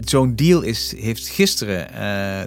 Zo'n 0.00 0.34
deal 0.34 0.62
is, 0.62 0.94
heeft 0.96 1.28
gisteren 1.28 1.86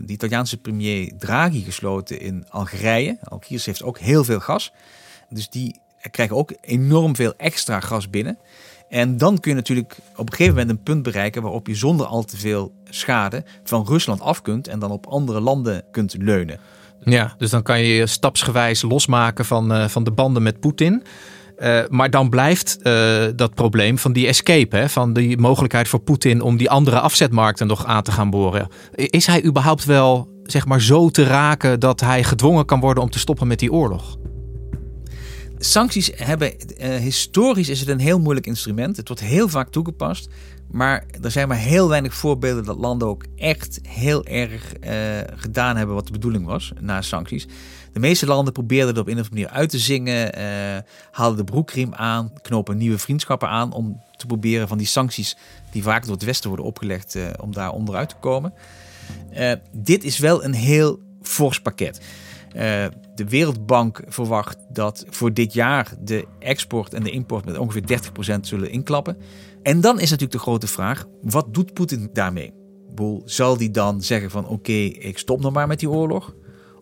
de 0.05 0.13
Italiaanse 0.13 0.57
premier 0.57 1.13
Draghi 1.17 1.61
gesloten 1.61 2.19
in 2.19 2.45
Algerije. 2.49 3.17
Algiers 3.23 3.65
heeft 3.65 3.83
ook 3.83 3.99
heel 3.99 4.23
veel 4.23 4.39
gas. 4.39 4.71
Dus 5.29 5.49
die 5.49 5.79
krijgen 6.11 6.35
ook 6.35 6.53
enorm 6.61 7.15
veel 7.15 7.33
extra 7.37 7.79
gas 7.79 8.09
binnen. 8.09 8.37
En 8.91 9.17
dan 9.17 9.39
kun 9.39 9.51
je 9.51 9.57
natuurlijk 9.57 9.97
op 10.15 10.29
een 10.29 10.35
gegeven 10.35 10.53
moment 10.53 10.69
een 10.69 10.83
punt 10.83 11.03
bereiken 11.03 11.41
waarop 11.41 11.67
je 11.67 11.75
zonder 11.75 12.05
al 12.05 12.23
te 12.23 12.37
veel 12.37 12.71
schade 12.89 13.43
van 13.63 13.85
Rusland 13.87 14.21
af 14.21 14.41
kunt 14.41 14.67
en 14.67 14.79
dan 14.79 14.91
op 14.91 15.05
andere 15.05 15.39
landen 15.39 15.83
kunt 15.91 16.15
leunen. 16.19 16.59
Ja, 17.03 17.35
dus 17.37 17.49
dan 17.49 17.63
kan 17.63 17.79
je 17.79 17.93
je 17.93 18.07
stapsgewijs 18.07 18.81
losmaken 18.81 19.45
van, 19.45 19.71
uh, 19.71 19.87
van 19.87 20.03
de 20.03 20.11
banden 20.11 20.43
met 20.43 20.59
Poetin. 20.59 21.03
Uh, 21.57 21.79
maar 21.89 22.09
dan 22.09 22.29
blijft 22.29 22.77
uh, 22.83 23.23
dat 23.35 23.53
probleem 23.53 23.97
van 23.97 24.13
die 24.13 24.27
escape, 24.27 24.77
hè, 24.77 24.89
van 24.89 25.13
die 25.13 25.37
mogelijkheid 25.37 25.87
voor 25.87 25.99
Poetin 25.99 26.41
om 26.41 26.57
die 26.57 26.69
andere 26.69 26.99
afzetmarkten 26.99 27.67
nog 27.67 27.85
aan 27.85 28.03
te 28.03 28.11
gaan 28.11 28.29
boren. 28.29 28.67
Is 28.95 29.25
hij 29.25 29.43
überhaupt 29.43 29.85
wel 29.85 30.29
zeg 30.43 30.65
maar, 30.65 30.81
zo 30.81 31.09
te 31.09 31.23
raken 31.23 31.79
dat 31.79 31.99
hij 31.99 32.23
gedwongen 32.23 32.65
kan 32.65 32.79
worden 32.79 33.03
om 33.03 33.09
te 33.09 33.19
stoppen 33.19 33.47
met 33.47 33.59
die 33.59 33.71
oorlog? 33.71 34.17
Sancties 35.63 36.11
hebben, 36.15 36.53
uh, 36.77 36.95
historisch 36.95 37.69
is 37.69 37.79
het 37.79 37.89
een 37.89 37.99
heel 37.99 38.19
moeilijk 38.19 38.45
instrument. 38.45 38.97
Het 38.97 39.07
wordt 39.07 39.23
heel 39.23 39.49
vaak 39.49 39.69
toegepast. 39.69 40.29
Maar 40.71 41.05
er 41.21 41.31
zijn 41.31 41.47
maar 41.47 41.57
heel 41.57 41.89
weinig 41.89 42.13
voorbeelden 42.13 42.65
dat 42.65 42.77
landen 42.77 43.07
ook 43.07 43.25
echt 43.35 43.79
heel 43.87 44.25
erg 44.25 44.73
uh, 44.83 44.91
gedaan 45.35 45.75
hebben 45.75 45.95
wat 45.95 46.05
de 46.05 46.11
bedoeling 46.11 46.45
was 46.45 46.71
na 46.79 47.01
sancties. 47.01 47.47
De 47.93 47.99
meeste 47.99 48.25
landen 48.25 48.53
probeerden 48.53 48.87
het 48.87 48.97
op 48.97 49.07
een 49.07 49.19
of 49.19 49.19
andere 49.19 49.35
manier 49.35 49.59
uit 49.59 49.69
te 49.69 49.79
zingen, 49.79 50.39
uh, 50.39 50.77
haalden 51.11 51.37
de 51.37 51.51
broekriem 51.51 51.93
aan, 51.93 52.33
knopen 52.41 52.77
nieuwe 52.77 52.97
vriendschappen 52.97 53.49
aan 53.49 53.73
om 53.73 54.01
te 54.15 54.25
proberen 54.25 54.67
van 54.67 54.77
die 54.77 54.87
sancties 54.87 55.37
die 55.71 55.83
vaak 55.83 56.03
door 56.03 56.13
het 56.13 56.23
Westen 56.23 56.47
worden 56.47 56.65
opgelegd, 56.65 57.17
om 57.39 57.53
daar 57.53 57.71
onderuit 57.71 58.09
te 58.09 58.15
komen. 58.19 58.53
dit 59.71 60.03
is 60.03 60.17
wel 60.17 60.43
een 60.43 60.53
heel 60.53 60.99
fors 61.21 61.61
pakket. 61.61 62.01
De 63.23 63.29
Wereldbank 63.29 64.01
verwacht 64.07 64.57
dat 64.69 65.05
voor 65.09 65.33
dit 65.33 65.53
jaar 65.53 65.93
de 65.99 66.27
export 66.39 66.93
en 66.93 67.03
de 67.03 67.11
import 67.11 67.45
met 67.45 67.57
ongeveer 67.57 68.01
30% 68.37 68.39
zullen 68.41 68.71
inklappen. 68.71 69.17
En 69.63 69.81
dan 69.81 69.95
is 69.95 70.09
natuurlijk 70.09 70.31
de 70.31 70.39
grote 70.39 70.67
vraag, 70.67 71.05
wat 71.21 71.53
doet 71.53 71.73
Poetin 71.73 72.09
daarmee? 72.13 72.53
Boel, 72.95 73.21
zal 73.25 73.57
die 73.57 73.71
dan 73.71 74.01
zeggen 74.01 74.29
van 74.29 74.47
oké, 74.47 74.71
ik 74.71 75.17
stop 75.17 75.41
nog 75.41 75.53
maar 75.53 75.67
met 75.67 75.79
die 75.79 75.89
oorlog? 75.89 76.35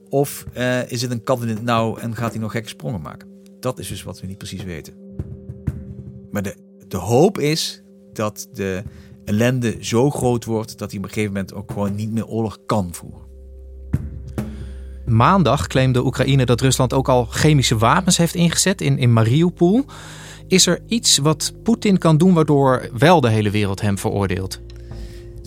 Of 0.10 0.46
uh, 0.58 0.92
is 0.92 1.02
het 1.02 1.12
een 1.12 1.48
het 1.48 1.64
nauw 1.64 1.98
en 1.98 2.16
gaat 2.16 2.32
hij 2.32 2.42
nog 2.42 2.52
gekke 2.52 2.70
sprongen 2.70 3.02
maken? 3.02 3.28
Dat 3.60 3.80
is 3.80 3.88
dus 3.88 4.04
wat 4.04 4.20
we 4.20 4.28
niet 4.28 4.38
precies 4.38 4.64
weten. 4.64 4.94
Maar 6.32 6.42
de, 6.42 6.56
de 6.88 6.98
hoop 6.98 7.38
is 7.38 7.84
dat 8.14 8.48
de 8.54 8.84
ellende 9.26 9.78
zo 9.80 10.10
groot 10.10 10.46
wordt 10.46 10.78
dat 10.78 10.90
hij 10.90 11.00
op 11.00 11.06
een 11.06 11.12
gegeven 11.12 11.34
moment 11.34 11.54
ook 11.54 11.72
gewoon 11.72 11.96
niet 11.96 12.12
meer 12.12 12.28
oorlog 12.28 12.58
kan 12.66 12.94
voeren. 12.94 13.29
Maandag 15.10 15.68
claimde 15.68 16.06
Oekraïne 16.06 16.46
dat 16.46 16.62
Rusland 16.62 16.94
ook 16.94 17.10
al 17.10 17.26
chemische 17.26 17.78
wapens 17.78 18.18
heeft 18.18 18.36
ingezet 18.36 18.82
in, 18.82 18.98
in 18.98 19.14
Mariupol. 19.14 19.86
Is 20.48 20.68
er 20.68 20.80
iets 20.88 21.18
wat 21.18 21.54
Poetin 21.64 21.98
kan 21.98 22.18
doen 22.18 22.34
waardoor 22.34 22.90
wel 22.98 23.22
de 23.22 23.30
hele 23.30 23.50
wereld 23.50 23.82
hem 23.82 23.98
veroordeelt? 23.98 24.60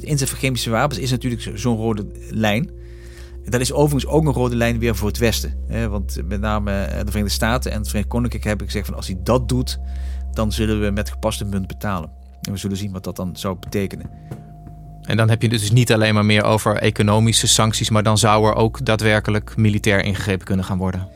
De 0.00 0.06
inzet 0.06 0.28
van 0.28 0.38
chemische 0.38 0.70
wapens 0.70 0.98
is 0.98 1.10
natuurlijk 1.10 1.50
zo'n 1.54 1.76
rode 1.76 2.06
lijn. 2.30 2.70
Dat 3.44 3.60
is 3.60 3.72
overigens 3.72 4.12
ook 4.12 4.26
een 4.26 4.32
rode 4.32 4.56
lijn 4.56 4.78
weer 4.78 4.96
voor 4.96 5.08
het 5.08 5.18
Westen. 5.18 5.56
Want 5.90 6.18
met 6.28 6.40
name 6.40 6.70
de 6.88 7.10
Verenigde 7.10 7.28
Staten 7.28 7.70
en 7.72 7.78
het 7.78 7.86
Verenigd 7.86 8.12
Koninkrijk 8.12 8.44
hebben 8.44 8.66
gezegd 8.66 8.86
van 8.86 8.94
als 8.96 9.06
hij 9.06 9.18
dat 9.22 9.48
doet, 9.48 9.78
dan 10.32 10.52
zullen 10.52 10.80
we 10.80 10.90
met 10.90 11.10
gepaste 11.10 11.44
munt 11.44 11.66
betalen. 11.66 12.10
En 12.40 12.52
we 12.52 12.58
zullen 12.58 12.76
zien 12.76 12.92
wat 12.92 13.04
dat 13.04 13.16
dan 13.16 13.36
zou 13.36 13.56
betekenen. 13.60 14.10
En 15.02 15.16
dan 15.16 15.28
heb 15.28 15.42
je 15.42 15.48
dus 15.48 15.70
niet 15.70 15.92
alleen 15.92 16.14
maar 16.14 16.24
meer 16.24 16.44
over 16.44 16.76
economische 16.76 17.46
sancties, 17.46 17.90
maar 17.90 18.02
dan 18.02 18.18
zou 18.18 18.46
er 18.46 18.54
ook 18.54 18.84
daadwerkelijk 18.84 19.56
militair 19.56 20.04
ingegrepen 20.04 20.46
kunnen 20.46 20.64
gaan 20.64 20.78
worden. 20.78 21.08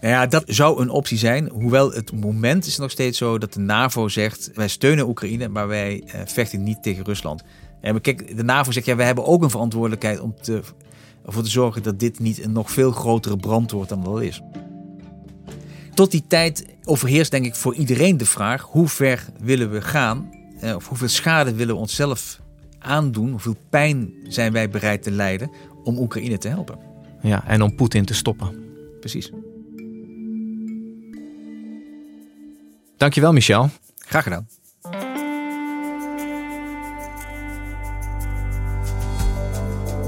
Nou 0.00 0.16
ja, 0.16 0.26
dat 0.26 0.42
zou 0.46 0.80
een 0.82 0.90
optie 0.90 1.18
zijn. 1.18 1.48
Hoewel 1.48 1.92
het 1.92 2.12
moment 2.12 2.66
is 2.66 2.78
nog 2.78 2.90
steeds 2.90 3.18
zo 3.18 3.38
dat 3.38 3.52
de 3.52 3.60
NAVO 3.60 4.08
zegt: 4.08 4.50
wij 4.54 4.68
steunen 4.68 5.08
Oekraïne, 5.08 5.48
maar 5.48 5.68
wij 5.68 6.02
uh, 6.06 6.20
vechten 6.24 6.62
niet 6.62 6.82
tegen 6.82 7.04
Rusland. 7.04 7.42
En 7.80 8.00
kijk, 8.00 8.36
de 8.36 8.44
NAVO 8.44 8.72
zegt: 8.72 8.86
ja, 8.86 8.96
wij 8.96 9.06
hebben 9.06 9.26
ook 9.26 9.42
een 9.42 9.50
verantwoordelijkheid 9.50 10.20
om 10.20 10.34
te, 10.42 10.62
ervoor 11.26 11.42
te 11.42 11.50
zorgen 11.50 11.82
dat 11.82 11.98
dit 11.98 12.18
niet 12.18 12.44
een 12.44 12.52
nog 12.52 12.70
veel 12.70 12.90
grotere 12.90 13.36
brand 13.36 13.70
wordt 13.70 13.88
dan 13.88 14.04
dat 14.04 14.22
is. 14.22 14.40
Tot 15.94 16.10
die 16.10 16.24
tijd 16.28 16.66
overheerst 16.84 17.30
denk 17.30 17.44
ik 17.44 17.54
voor 17.54 17.74
iedereen 17.74 18.16
de 18.16 18.26
vraag: 18.26 18.62
hoe 18.62 18.88
ver 18.88 19.26
willen 19.40 19.70
we 19.70 19.82
gaan? 19.82 20.30
Uh, 20.62 20.74
of 20.74 20.88
hoeveel 20.88 21.08
schade 21.08 21.54
willen 21.54 21.74
we 21.74 21.80
onszelf 21.80 22.40
aandoen? 22.84 23.30
Hoeveel 23.30 23.56
pijn 23.70 24.14
zijn 24.28 24.52
wij 24.52 24.70
bereid 24.70 25.02
te 25.02 25.10
lijden 25.10 25.50
om 25.82 25.98
Oekraïne 25.98 26.38
te 26.38 26.48
helpen? 26.48 26.78
Ja, 27.20 27.46
en 27.46 27.62
om 27.62 27.74
Poetin 27.74 28.04
te 28.04 28.14
stoppen. 28.14 28.64
Precies. 29.00 29.30
Dankjewel, 32.96 33.32
Michel. 33.32 33.68
Graag 33.98 34.22
gedaan. 34.22 34.46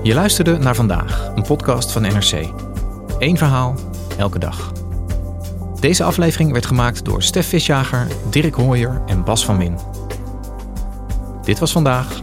Je 0.02 0.14
luisterde 0.14 0.58
naar 0.58 0.74
vandaag, 0.74 1.32
een 1.34 1.42
podcast 1.42 1.92
van 1.92 2.02
NRC. 2.02 2.52
Eén 3.18 3.38
verhaal, 3.38 3.74
elke 4.18 4.38
dag. 4.38 4.72
Deze 5.80 6.04
aflevering 6.04 6.52
werd 6.52 6.66
gemaakt 6.66 7.04
door 7.04 7.22
Stef 7.22 7.48
Visjager, 7.48 8.06
Dirk 8.30 8.54
Hooyer 8.54 9.02
en 9.06 9.24
Bas 9.24 9.44
van 9.44 9.58
Win. 9.58 9.78
Dit 11.42 11.58
was 11.58 11.72
vandaag, 11.72 12.22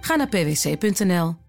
Ga 0.00 0.16
naar 0.16 0.28
pwc.nl. 0.28 1.39